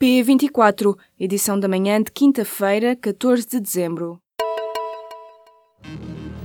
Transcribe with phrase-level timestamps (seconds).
[0.00, 4.20] P24, edição da manhã de quinta-feira, 14 de dezembro.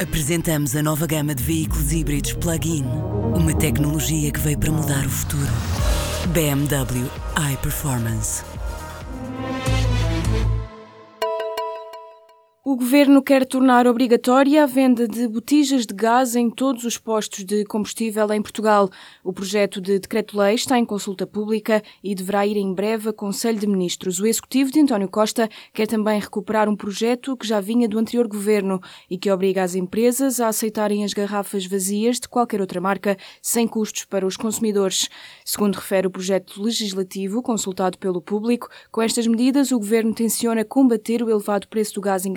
[0.00, 2.84] Apresentamos a nova gama de veículos híbridos plug-in.
[3.34, 5.50] Uma tecnologia que veio para mudar o futuro.
[6.32, 7.10] BMW
[7.52, 8.44] iPerformance.
[12.70, 17.44] O governo quer tornar obrigatória a venda de botijas de gás em todos os postos
[17.44, 18.88] de combustível em Portugal.
[19.24, 23.58] O projeto de decreto-lei está em consulta pública e deverá ir em breve a Conselho
[23.58, 24.20] de Ministros.
[24.20, 28.28] O executivo de António Costa quer também recuperar um projeto que já vinha do anterior
[28.28, 33.16] governo e que obriga as empresas a aceitarem as garrafas vazias de qualquer outra marca
[33.42, 35.08] sem custos para os consumidores.
[35.44, 41.20] Segundo refere o projeto legislativo consultado pelo público, com estas medidas o governo tenciona combater
[41.20, 42.32] o elevado preço do gás em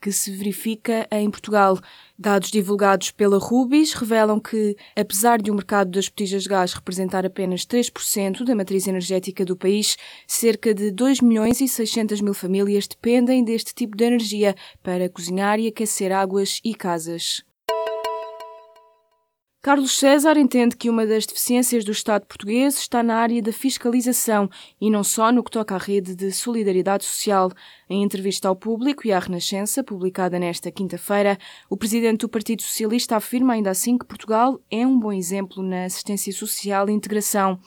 [0.00, 1.78] que se verifica em Portugal.
[2.18, 7.24] Dados divulgados pela Rubis revelam que, apesar de o mercado das botijas de gás representar
[7.24, 9.96] apenas 3% da matriz energética do país,
[10.26, 15.60] cerca de 2 milhões e 600 mil famílias dependem deste tipo de energia para cozinhar
[15.60, 17.47] e aquecer águas e casas.
[19.60, 24.48] Carlos César entende que uma das deficiências do Estado português está na área da fiscalização
[24.80, 27.50] e não só no que toca à rede de solidariedade social.
[27.90, 31.36] Em entrevista ao público e à Renascença, publicada nesta quinta-feira,
[31.68, 35.86] o presidente do Partido Socialista afirma ainda assim que Portugal é um bom exemplo na
[35.86, 37.58] assistência social e integração.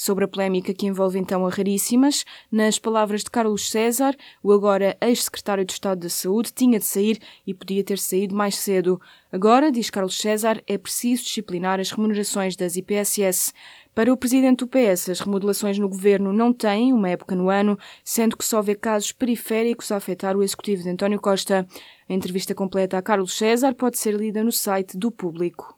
[0.00, 4.96] Sobre a polémica que envolve então a Raríssimas, nas palavras de Carlos César, o agora
[5.00, 9.00] ex-secretário de Estado da Saúde tinha de sair e podia ter saído mais cedo.
[9.32, 13.52] Agora, diz Carlos César, é preciso disciplinar as remunerações das IPSS.
[13.92, 17.76] Para o presidente do PS, as remodelações no governo não têm uma época no ano,
[18.04, 21.66] sendo que só vê casos periféricos a afetar o executivo de António Costa.
[22.08, 25.77] A entrevista completa a Carlos César pode ser lida no site do Público.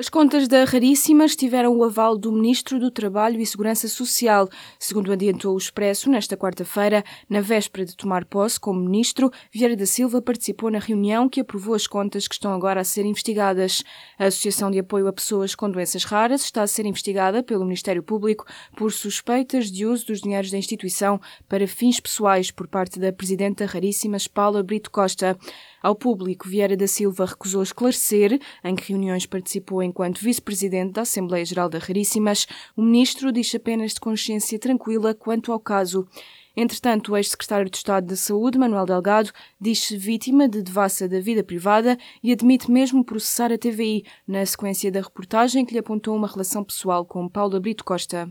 [0.00, 4.48] As contas da Raríssimas tiveram o aval do Ministro do Trabalho e Segurança Social.
[4.78, 9.84] Segundo adiantou o Expresso, nesta quarta-feira, na véspera de tomar posse como Ministro, Vieira da
[9.84, 13.84] Silva participou na reunião que aprovou as contas que estão agora a ser investigadas.
[14.18, 18.02] A Associação de Apoio a Pessoas com Doenças Raras está a ser investigada pelo Ministério
[18.02, 23.12] Público por suspeitas de uso dos dinheiros da instituição para fins pessoais por parte da
[23.12, 25.38] Presidenta Raríssimas, Paula Brito Costa.
[25.82, 31.44] Ao público, Vieira da Silva recusou esclarecer em que reuniões participou enquanto vice-presidente da Assembleia
[31.44, 32.46] Geral da Raríssimas.
[32.76, 36.06] O ministro diz apenas de consciência tranquila quanto ao caso.
[36.54, 41.42] Entretanto, o ex-secretário de Estado da Saúde, Manuel Delgado, diz-se vítima de devassa da vida
[41.42, 46.28] privada e admite mesmo processar a TVI, na sequência da reportagem que lhe apontou uma
[46.28, 48.30] relação pessoal com Paulo Brito Costa.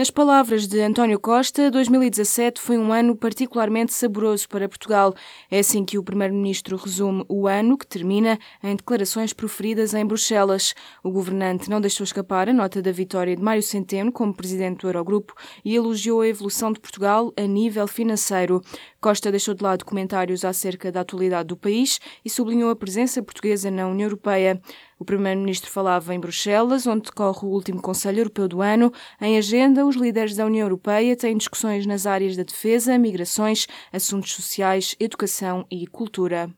[0.00, 5.14] Nas palavras de António Costa, 2017 foi um ano particularmente saboroso para Portugal.
[5.50, 10.74] É assim que o Primeiro-Ministro resume o ano que termina em declarações proferidas em Bruxelas.
[11.04, 14.88] O governante não deixou escapar a nota da vitória de Mário Centeno como presidente do
[14.88, 18.62] Eurogrupo e elogiou a evolução de Portugal a nível financeiro.
[19.02, 23.70] Costa deixou de lado comentários acerca da atualidade do país e sublinhou a presença portuguesa
[23.70, 24.62] na União Europeia.
[25.00, 28.92] O Primeiro-Ministro falava em Bruxelas, onde decorre o último Conselho Europeu do ano.
[29.18, 34.34] Em agenda, os líderes da União Europeia têm discussões nas áreas da defesa, migrações, assuntos
[34.34, 36.54] sociais, educação e cultura.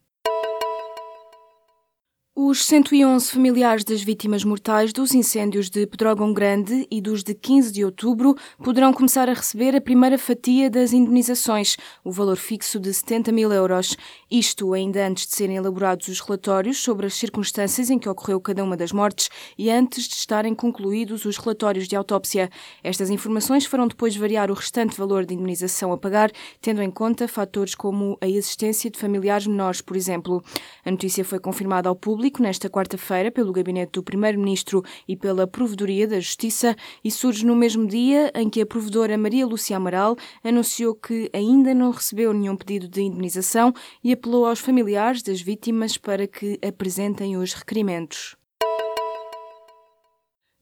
[2.34, 7.70] Os 111 familiares das vítimas mortais dos incêndios de Pedrógão Grande e dos de 15
[7.70, 12.94] de outubro poderão começar a receber a primeira fatia das indenizações, o valor fixo de
[12.94, 13.98] 70 mil euros.
[14.30, 18.64] Isto ainda antes de serem elaborados os relatórios sobre as circunstâncias em que ocorreu cada
[18.64, 19.28] uma das mortes
[19.58, 22.48] e antes de estarem concluídos os relatórios de autópsia.
[22.82, 26.32] Estas informações farão depois variar o restante valor de indenização a pagar,
[26.62, 30.42] tendo em conta fatores como a existência de familiares menores, por exemplo.
[30.82, 35.44] A notícia foi confirmada ao público público nesta quarta-feira pelo gabinete do Primeiro-Ministro e pela
[35.44, 40.16] Provedoria da Justiça e surge no mesmo dia em que a provedora Maria Lúcia Amaral
[40.44, 43.74] anunciou que ainda não recebeu nenhum pedido de indenização
[44.04, 48.36] e apelou aos familiares das vítimas para que apresentem os requerimentos.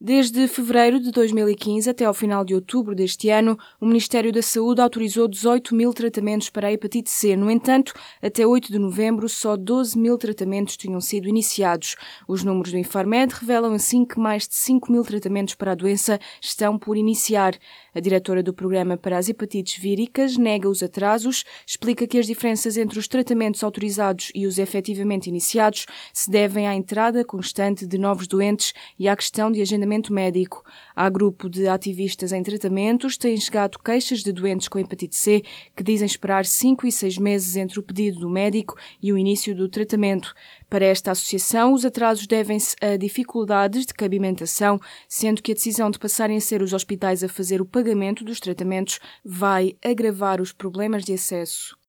[0.03, 4.81] Desde fevereiro de 2015 até ao final de outubro deste ano, o Ministério da Saúde
[4.81, 7.35] autorizou 18 mil tratamentos para a hepatite C.
[7.35, 11.95] No entanto, até 8 de novembro, só 12 mil tratamentos tinham sido iniciados.
[12.27, 16.19] Os números do Infarmed revelam assim que mais de 5 mil tratamentos para a doença
[16.41, 17.55] estão por iniciar.
[17.93, 22.75] A diretora do Programa para as Hepatites Víricas nega os atrasos, explica que as diferenças
[22.75, 28.25] entre os tratamentos autorizados e os efetivamente iniciados se devem à entrada constante de novos
[28.25, 30.63] doentes e à questão de agendamento tratamento médico.
[30.95, 35.43] Há grupo de ativistas em tratamentos, têm chegado queixas de doentes com hepatite C
[35.75, 39.53] que dizem esperar 5 e 6 meses entre o pedido do médico e o início
[39.53, 40.33] do tratamento.
[40.69, 44.79] Para esta associação, os atrasos devem-se a dificuldades de cabimentação,
[45.09, 48.39] sendo que a decisão de passarem a ser os hospitais a fazer o pagamento dos
[48.39, 51.80] tratamentos vai agravar os problemas de acesso.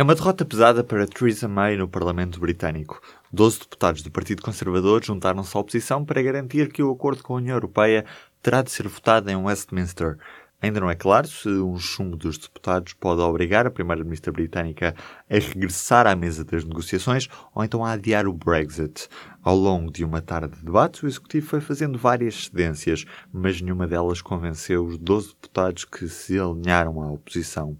[0.00, 3.02] É uma derrota pesada para Theresa May no Parlamento Britânico.
[3.30, 7.36] Doze deputados do Partido Conservador juntaram-se à oposição para garantir que o acordo com a
[7.36, 8.06] União Europeia
[8.42, 10.16] terá de ser votado em Westminster.
[10.62, 14.94] Ainda não é claro se um chumbo dos deputados pode obrigar a Primeira-Ministra britânica
[15.28, 19.08] a regressar à mesa das negociações ou então a adiar o Brexit.
[19.42, 23.86] Ao longo de uma tarde de debates, o Executivo foi fazendo várias cedências, mas nenhuma
[23.86, 27.78] delas convenceu os 12 deputados que se alinharam à oposição.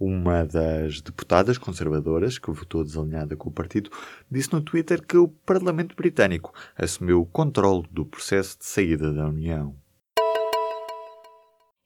[0.00, 3.90] Uma das deputadas conservadoras, que votou desalinhada com o partido,
[4.30, 9.26] disse no Twitter que o Parlamento Britânico assumiu o controle do processo de saída da
[9.26, 9.81] União.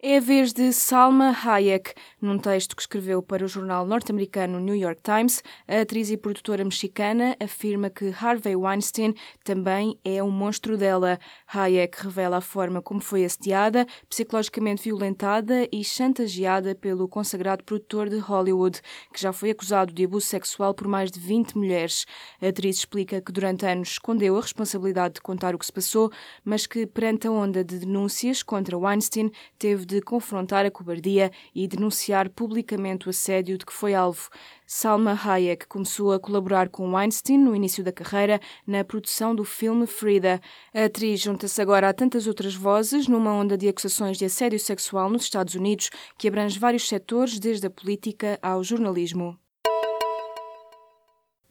[0.08, 1.92] É a vez de Salma Hayek.
[2.22, 6.62] Num texto que escreveu para o jornal norte-americano New York Times, a atriz e produtora
[6.62, 11.18] mexicana afirma que Harvey Weinstein também é um monstro dela.
[11.52, 18.18] Hayek revela a forma como foi assediada, psicologicamente violentada e chantageada pelo consagrado produtor de
[18.18, 18.80] Hollywood,
[19.12, 22.06] que já foi acusado de abuso sexual por mais de 20 mulheres.
[22.40, 26.12] A atriz explica que durante anos escondeu a responsabilidade de contar o que se passou,
[26.44, 31.30] mas que perante a onda de denúncias contra Weinstein teve de de confrontar a cobardia
[31.54, 34.28] e denunciar publicamente o assédio de que foi alvo.
[34.66, 39.86] Salma Hayek começou a colaborar com Weinstein no início da carreira na produção do filme
[39.86, 40.38] Frida.
[40.74, 45.08] A atriz junta-se agora a tantas outras vozes numa onda de acusações de assédio sexual
[45.08, 45.88] nos Estados Unidos
[46.18, 49.38] que abrange vários setores, desde a política ao jornalismo.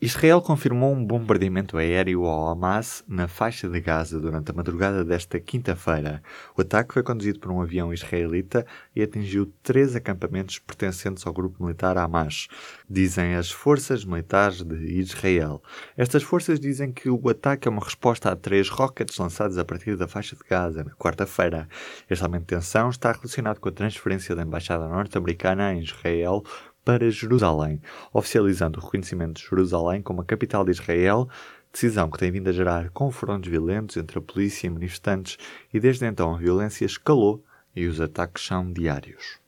[0.02, 5.40] Israel confirmou um bombardeamento aéreo ao Hamas na faixa de Gaza durante a madrugada desta
[5.40, 6.22] quinta-feira.
[6.56, 11.64] O ataque foi conduzido por um avião israelita e atingiu três acampamentos pertencentes ao grupo
[11.64, 12.50] militar Hamas,
[12.90, 15.64] dizem as forças militares de Israel.
[15.96, 19.96] Estas forças dizem que o ataque é uma resposta a três rockets lançados a partir
[19.96, 21.70] da faixa de Gaza na quarta-feira.
[22.10, 26.44] Este aumento de tensão está relacionado com a transferência da embaixada norte-americana em Israel
[26.86, 27.82] para Jerusalém,
[28.14, 31.28] oficializando o reconhecimento de Jerusalém como a capital de Israel,
[31.74, 35.38] decisão que tem vindo a gerar confrontos violentos entre a polícia e manifestantes,
[35.74, 37.44] e desde então a violência escalou
[37.76, 39.44] e os ataques são diários.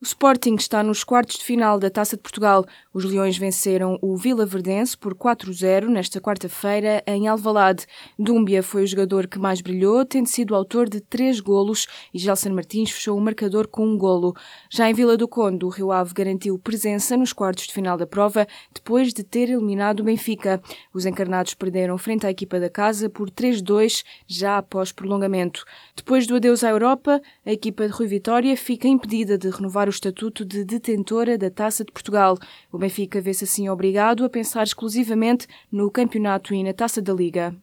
[0.00, 2.64] O Sporting está nos quartos de final da Taça de Portugal.
[2.94, 7.84] Os Leões venceram o Vila Verdense por 4-0 nesta quarta-feira em Alvalade.
[8.16, 12.50] Dúmbia foi o jogador que mais brilhou, tendo sido autor de três golos e Gelson
[12.50, 14.36] Martins fechou o marcador com um golo.
[14.70, 18.06] Já em Vila do Conde, o Rio Ave garantiu presença nos quartos de final da
[18.06, 20.62] prova depois de ter eliminado o Benfica.
[20.94, 25.64] Os encarnados perderam frente à equipa da casa por 3-2 já após prolongamento.
[25.96, 29.90] Depois do adeus à Europa, a equipa de Rui Vitória fica impedida de renovar o
[29.90, 32.36] estatuto de detentora da Taça de Portugal.
[32.70, 37.56] O Benfica vê-se assim obrigado a pensar exclusivamente no campeonato e na Taça da Liga.